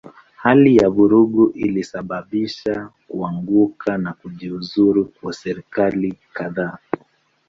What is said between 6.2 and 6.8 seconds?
kadhaa.